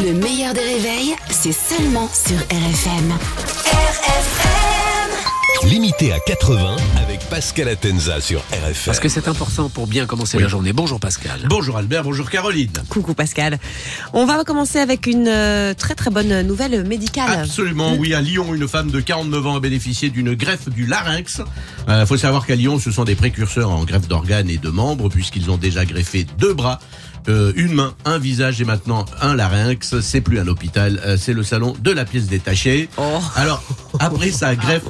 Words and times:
Le 0.00 0.14
meilleur 0.14 0.54
des 0.54 0.60
réveils, 0.60 1.14
c'est 1.28 1.52
seulement 1.52 2.08
sur 2.08 2.38
RFM. 2.38 3.12
RFM 3.66 4.62
Limité 5.68 6.12
à 6.12 6.18
80 6.18 6.76
avec 6.96 7.20
Pascal 7.28 7.68
Atenza 7.68 8.20
sur 8.22 8.40
RFM. 8.40 8.86
Parce 8.86 9.00
que 9.00 9.10
c'est 9.10 9.28
important 9.28 9.68
pour 9.68 9.86
bien 9.86 10.06
commencer 10.06 10.38
la 10.38 10.48
journée. 10.48 10.72
Bonjour 10.72 10.98
Pascal. 10.98 11.40
Bonjour 11.46 11.76
Albert, 11.76 12.04
bonjour 12.04 12.30
Caroline. 12.30 12.72
Coucou 12.88 13.12
Pascal. 13.12 13.58
On 14.14 14.24
va 14.24 14.42
commencer 14.44 14.78
avec 14.78 15.06
une 15.06 15.28
euh, 15.28 15.74
très 15.74 15.94
très 15.94 16.10
bonne 16.10 16.40
nouvelle 16.40 16.84
médicale. 16.84 17.40
Absolument, 17.40 17.94
oui. 17.94 18.14
À 18.14 18.22
Lyon, 18.22 18.54
une 18.54 18.66
femme 18.66 18.90
de 18.90 18.98
49 18.98 19.46
ans 19.46 19.56
a 19.56 19.60
bénéficié 19.60 20.08
d'une 20.08 20.34
greffe 20.34 20.70
du 20.70 20.86
larynx. 20.86 21.42
Il 21.86 21.92
euh, 21.92 22.06
faut 22.06 22.16
savoir 22.16 22.46
qu'à 22.46 22.56
Lyon, 22.56 22.78
ce 22.80 22.90
sont 22.90 23.04
des 23.04 23.14
précurseurs 23.14 23.70
en 23.70 23.84
greffe 23.84 24.08
d'organes 24.08 24.48
et 24.48 24.58
de 24.58 24.70
membres, 24.70 25.10
puisqu'ils 25.10 25.50
ont 25.50 25.58
déjà 25.58 25.84
greffé 25.84 26.26
deux 26.38 26.54
bras. 26.54 26.80
Euh, 27.28 27.52
une 27.56 27.72
main, 27.72 27.94
un 28.04 28.18
visage 28.18 28.60
et 28.60 28.64
maintenant 28.64 29.04
un 29.20 29.34
larynx. 29.34 30.00
C'est 30.00 30.20
plus 30.20 30.38
un 30.38 30.48
hôpital, 30.48 31.00
euh, 31.04 31.16
c'est 31.18 31.32
le 31.32 31.42
salon 31.42 31.74
de 31.80 31.90
la 31.90 32.04
pièce 32.04 32.26
détachée. 32.26 32.88
Oh. 32.96 33.20
Alors, 33.36 33.62
après 34.00 34.30
sa 34.30 34.54
greffe, 34.54 34.82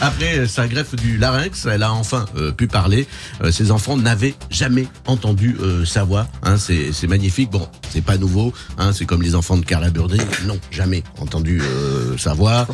après 0.00 0.46
sa 0.46 0.66
greffe 0.66 0.94
du 0.96 1.16
larynx, 1.16 1.66
elle 1.66 1.82
a 1.82 1.92
enfin 1.92 2.26
euh, 2.36 2.52
pu 2.52 2.66
parler. 2.66 3.06
Euh, 3.42 3.50
ses 3.50 3.70
enfants 3.70 3.96
n'avaient 3.96 4.34
jamais 4.50 4.86
entendu 5.06 5.56
euh, 5.60 5.84
sa 5.84 6.04
voix. 6.04 6.26
Hein, 6.42 6.56
c'est 6.58 7.06
magnifique. 7.06 7.50
Bon, 7.50 7.68
c'est 7.90 8.04
pas 8.04 8.18
nouveau. 8.18 8.52
Hein, 8.78 8.92
c'est 8.92 9.04
comme 9.04 9.22
les 9.22 9.34
enfants 9.34 9.56
de 9.56 9.64
Carla 9.64 9.90
Burdy. 9.90 10.18
Non, 10.46 10.58
jamais 10.70 11.02
entendu 11.20 11.60
euh, 11.62 12.16
sa 12.18 12.34
voix. 12.34 12.66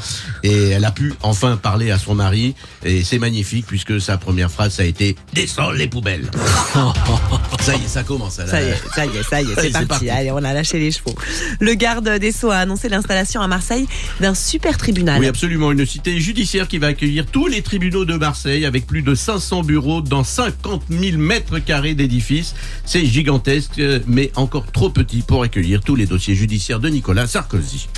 Et 0.43 0.71
elle 0.71 0.85
a 0.85 0.91
pu 0.91 1.15
enfin 1.23 1.57
parler 1.57 1.91
à 1.91 1.99
son 1.99 2.15
mari. 2.15 2.55
Et 2.85 3.05
c'est 3.05 3.19
magnifique 3.19 3.67
puisque 3.67 4.01
sa 4.01 4.17
première 4.17 4.51
phrase 4.51 4.75
ça 4.75 4.83
a 4.83 4.87
été 4.87 5.17
descends 5.35 5.71
les 5.71 5.89
poubelles. 5.89 6.31
ça 7.69 7.77
y 7.77 7.85
est, 7.85 7.89
ça 7.89 8.03
commence. 8.03 8.35
Ça 8.35 8.63
y 8.63 8.67
est, 8.67 8.77
ça 8.95 9.07
y 9.07 9.17
est, 9.17 9.23
ça 9.23 9.43
y 9.43 9.45
est, 9.45 9.55
c'est 9.61 9.71
parti. 9.71 9.87
parti. 9.87 10.11
Allez, 10.11 10.31
on 10.31 10.39
a 10.39 10.53
lâché 10.53 10.79
les 10.79 10.91
chevaux. 10.91 11.15
Le 11.61 11.75
garde 11.75 12.09
des 12.19 12.33
Sceaux 12.33 12.51
a 12.51 12.57
annoncé 12.57 12.89
l'installation 12.89 13.41
à 13.41 13.47
Marseille 13.47 13.87
d'un 14.21 14.35
super 14.35 14.79
tribunal. 14.79 15.21
Oui, 15.21 15.27
absolument. 15.27 15.73
Une 15.73 15.85
cité 15.85 16.19
judiciaire 16.21 16.69
qui 16.69 16.79
va 16.79 16.89
accueillir 16.89 17.27
tous 17.27 17.47
les 17.47 17.63
tribunaux 17.63 18.05
de 18.05 18.15
Marseille 18.15 18.65
avec 18.65 18.87
plus 18.87 19.03
de 19.03 19.15
500 19.15 19.63
bureaux 19.63 20.01
dans 20.01 20.25
50 20.25 20.85
000 20.91 21.19
mètres 21.19 21.59
carrés 21.59 21.95
d'édifices. 21.95 22.55
C'est 22.85 23.05
gigantesque, 23.05 23.81
mais 24.07 24.33
encore 24.37 24.71
trop 24.73 24.91
petit 24.91 25.23
pour 25.23 25.43
accueillir 25.43 25.81
tous 25.83 25.97
les 25.97 26.07
dossiers 26.07 26.35
judiciaires 26.35 26.81
de 26.81 26.89
Nicolas 26.89 27.27
Sarkozy. 27.27 27.89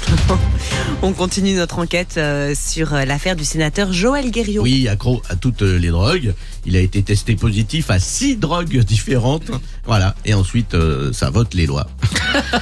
On 1.02 1.12
continue 1.12 1.54
notre 1.54 1.78
enquête 1.78 2.14
euh, 2.16 2.54
sur 2.56 2.94
euh, 2.94 3.04
l'affaire 3.04 3.36
du 3.36 3.44
sénateur 3.44 3.92
Joël 3.92 4.30
Guerriot. 4.30 4.62
Oui, 4.62 4.88
accro 4.88 5.22
à 5.28 5.36
toutes 5.36 5.62
les 5.62 5.88
drogues. 5.88 6.34
Il 6.66 6.76
a 6.76 6.80
été 6.80 7.02
testé 7.02 7.36
positif 7.36 7.90
à 7.90 7.98
six 7.98 8.36
drogues 8.36 8.78
différentes. 8.80 9.50
Voilà. 9.86 10.14
Et 10.24 10.34
ensuite, 10.34 10.74
euh, 10.74 11.12
ça 11.12 11.30
vote 11.30 11.54
les 11.54 11.66
lois. 11.66 11.86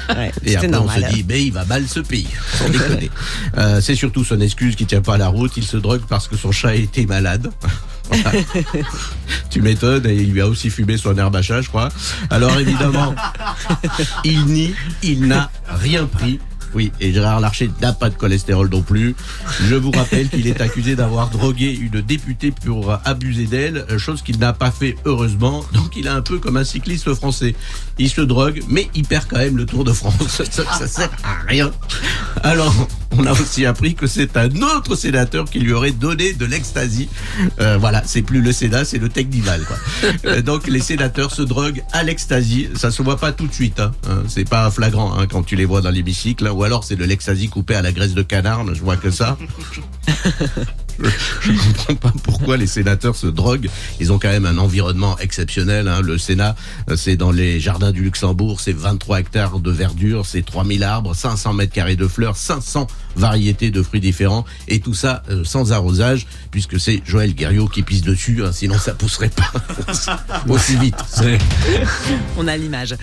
Ouais, 0.08 0.32
Et 0.44 0.56
après, 0.56 0.68
normal. 0.68 1.04
on 1.04 1.08
se 1.10 1.14
dit, 1.14 1.22
ben, 1.22 1.36
il 1.38 1.52
va 1.52 1.64
mal 1.66 1.86
ce 1.86 2.00
pays. 2.00 2.26
Sans 2.54 2.68
déconner. 2.70 3.10
Euh, 3.58 3.80
c'est 3.82 3.94
surtout 3.94 4.24
son 4.24 4.40
excuse 4.40 4.74
qui 4.74 4.86
tient 4.86 5.02
pas 5.02 5.18
la 5.18 5.28
route. 5.28 5.52
Il 5.58 5.64
se 5.64 5.76
drogue 5.76 6.00
parce 6.08 6.26
que 6.26 6.36
son 6.36 6.50
chat 6.52 6.74
était 6.74 7.04
malade. 7.06 7.50
Voilà. 8.10 8.32
tu 9.50 9.60
m'étonnes, 9.60 10.06
et 10.06 10.14
il 10.14 10.32
lui 10.32 10.40
a 10.40 10.46
aussi 10.48 10.70
fumé 10.70 10.96
son 10.96 11.14
herbe 11.18 11.36
à 11.36 11.42
chat, 11.42 11.60
je 11.60 11.68
crois. 11.68 11.90
Alors 12.30 12.58
évidemment, 12.58 13.14
il 14.24 14.46
nie, 14.46 14.74
il 15.02 15.26
n'a 15.26 15.50
rien 15.68 16.06
pris. 16.06 16.40
Oui, 16.74 16.92
et 17.00 17.12
Gérard 17.12 17.40
Larcher 17.40 17.70
n'a 17.80 17.92
pas 17.92 18.10
de 18.10 18.14
cholestérol 18.14 18.68
non 18.70 18.82
plus. 18.82 19.14
Je 19.68 19.74
vous 19.74 19.90
rappelle 19.90 20.28
qu'il 20.28 20.46
est 20.46 20.60
accusé 20.60 20.96
d'avoir 20.96 21.30
drogué 21.30 21.72
une 21.72 22.00
députée 22.00 22.50
pour 22.50 22.98
abuser 23.04 23.46
d'elle, 23.46 23.86
chose 23.98 24.22
qu'il 24.22 24.38
n'a 24.38 24.52
pas 24.52 24.70
fait 24.70 24.96
heureusement. 25.04 25.64
Donc 25.72 25.96
il 25.96 26.06
est 26.06 26.10
un 26.10 26.22
peu 26.22 26.38
comme 26.38 26.56
un 26.56 26.64
cycliste 26.64 27.12
français. 27.14 27.54
Il 27.98 28.08
se 28.08 28.20
drogue, 28.20 28.62
mais 28.68 28.88
il 28.94 29.04
perd 29.04 29.26
quand 29.28 29.38
même 29.38 29.56
le 29.56 29.66
Tour 29.66 29.84
de 29.84 29.92
France. 29.92 30.42
Ça, 30.50 30.64
ça 30.64 30.86
sert 30.86 31.10
à 31.24 31.46
rien. 31.46 31.70
Alors, 32.42 32.74
on 33.12 33.26
a 33.26 33.32
aussi 33.32 33.66
appris 33.66 33.94
que 33.94 34.06
c'est 34.06 34.36
un 34.36 34.50
autre 34.62 34.94
sénateur 34.94 35.44
qui 35.46 35.58
lui 35.58 35.72
aurait 35.72 35.92
donné 35.92 36.32
de 36.32 36.44
l'ecstasy. 36.44 37.08
Euh, 37.60 37.76
voilà, 37.78 38.02
c'est 38.04 38.22
plus 38.22 38.40
le 38.40 38.52
Sénat, 38.52 38.84
c'est 38.84 38.98
le 38.98 39.08
Technival. 39.08 39.64
Quoi. 39.64 39.76
Euh, 40.26 40.42
donc 40.42 40.66
les 40.66 40.80
sénateurs 40.80 41.32
se 41.32 41.42
droguent 41.42 41.82
à 41.92 42.02
l'ecstasy. 42.02 42.68
Ça 42.74 42.90
se 42.90 43.02
voit 43.02 43.16
pas 43.16 43.32
tout 43.32 43.46
de 43.46 43.52
suite. 43.52 43.80
Hein. 43.80 43.92
Hein, 44.08 44.22
C'est 44.28 44.48
pas 44.48 44.70
flagrant 44.70 45.18
hein, 45.18 45.26
quand 45.26 45.42
tu 45.42 45.56
les 45.56 45.64
vois 45.64 45.80
dans 45.80 45.90
l'hémicycle. 45.90 46.48
Ou 46.58 46.64
alors 46.64 46.82
c'est 46.82 46.96
de 46.96 47.04
l'ecstasy 47.04 47.48
coupé 47.48 47.76
à 47.76 47.82
la 47.82 47.92
graisse 47.92 48.14
de 48.14 48.22
canard. 48.22 48.74
Je 48.74 48.82
vois 48.82 48.96
que 48.96 49.12
ça. 49.12 49.38
Je 51.42 51.52
comprends 51.52 51.94
pas 51.94 52.12
pourquoi 52.24 52.56
les 52.56 52.66
sénateurs 52.66 53.16
se 53.16 53.26
droguent. 53.26 53.68
Ils 54.00 54.12
ont 54.12 54.18
quand 54.18 54.28
même 54.28 54.46
un 54.46 54.58
environnement 54.58 55.16
exceptionnel. 55.18 55.88
hein. 55.88 56.00
Le 56.02 56.18
Sénat, 56.18 56.56
euh, 56.90 56.96
c'est 56.96 57.16
dans 57.16 57.30
les 57.30 57.60
jardins 57.60 57.92
du 57.92 58.02
Luxembourg, 58.02 58.60
c'est 58.60 58.72
23 58.76 59.20
hectares 59.20 59.60
de 59.60 59.70
verdure, 59.70 60.26
c'est 60.26 60.44
3000 60.44 60.82
arbres, 60.82 61.14
500 61.14 61.52
mètres 61.54 61.72
carrés 61.72 61.96
de 61.96 62.06
fleurs, 62.08 62.36
500 62.36 62.86
variétés 63.16 63.70
de 63.70 63.82
fruits 63.82 64.00
différents, 64.00 64.44
et 64.68 64.80
tout 64.80 64.94
ça 64.94 65.22
euh, 65.30 65.44
sans 65.44 65.72
arrosage, 65.72 66.26
puisque 66.50 66.78
c'est 66.80 67.02
Joël 67.04 67.34
Guerriot 67.34 67.68
qui 67.68 67.82
pisse 67.82 68.02
dessus, 68.02 68.42
hein, 68.44 68.50
sinon 68.52 68.78
ça 68.78 68.94
pousserait 68.94 69.30
pas 69.30 69.52
aussi 70.48 70.76
vite. 70.76 70.96
On 72.36 72.46
a 72.48 72.56
l'image. 72.56 72.94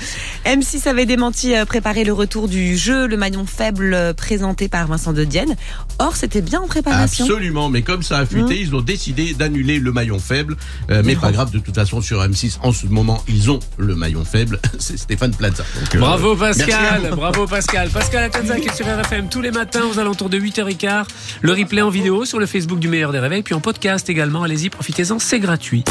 M6 0.46 0.88
avait 0.88 1.06
démenti 1.06 1.56
euh, 1.56 1.66
préparer 1.66 2.04
le 2.04 2.14
retour 2.14 2.48
du 2.48 2.78
jeu, 2.78 3.08
le 3.08 3.18
maillon 3.18 3.46
faible 3.46 4.14
présenté 4.16 4.68
par 4.70 4.88
Vincent 4.88 5.14
de 5.14 5.24
Dienne. 5.24 5.56
Or, 6.00 6.16
c'était 6.16 6.42
bien 6.42 6.62
en 6.62 6.68
préparation. 6.68 7.26
Absolument, 7.26 7.70
mais 7.70 7.82
comme 7.86 8.04
ça 8.04 8.18
a 8.18 8.26
fuité, 8.26 8.60
ils 8.60 8.76
ont 8.76 8.82
décidé 8.82 9.34
d'annuler 9.34 9.80
le 9.80 9.92
maillon 9.92 10.20
faible. 10.20 10.58
Euh, 10.92 11.02
mais 11.06 11.16
pas 11.16 11.32
grave, 11.32 11.52
de 11.52 11.60
toute 11.60 11.76
façon, 11.76 12.02
sur 12.02 12.22
M6, 12.22 12.58
en 12.62 12.72
ce 12.72 12.88
moment, 12.88 13.24
ils 13.28 13.50
ont 13.52 13.60
le 13.78 13.96
maillon 13.96 14.26
faible. 14.26 14.60
C'est 14.80 14.98
Stéphane 14.98 15.34
Plaza. 15.34 15.64
Donc, 15.80 15.96
euh, 15.96 16.00
Bravo 16.00 16.36
Pascal, 16.36 17.12
bravo 17.16 17.48
Pascal. 17.48 17.90
Pascal 17.90 18.26
Atenza 18.26 18.60
qui 18.60 18.68
est 18.68 18.76
sur 18.76 18.86
RFM 18.86 19.30
tous 19.30 19.42
les 19.42 19.52
matins 19.52 19.84
aux 19.92 20.00
alentours 20.00 20.30
de 20.30 20.40
8h15. 20.40 21.06
Le 21.42 21.54
replay 21.54 21.82
en 21.82 21.90
vidéo 21.90 22.26
sur 22.26 22.40
le 22.40 22.46
Facebook 22.46 22.80
du 22.80 22.88
Meilleur 22.88 23.12
des 23.12 23.20
Réveils, 23.20 23.44
puis 23.44 23.54
en 23.54 23.62
podcast 23.62 24.10
également. 24.10 24.44
Allez-y, 24.44 24.70
profitez-en, 24.70 25.20
c'est 25.20 25.40
gratuit. 25.40 25.84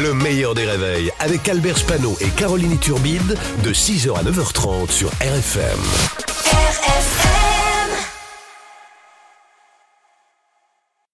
Le 0.00 0.14
meilleur 0.14 0.54
des 0.54 0.64
réveils 0.64 1.10
avec 1.18 1.48
Albert 1.48 1.78
Spano 1.78 2.16
et 2.20 2.28
Caroline 2.28 2.78
Turbide 2.78 3.36
de 3.64 3.72
6h 3.72 4.16
à 4.16 4.22
9h30 4.22 4.90
sur 4.90 5.08
RFM. 5.08 5.78
RFM 6.46 7.17